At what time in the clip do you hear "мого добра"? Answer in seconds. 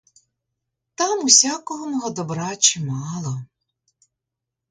1.87-2.55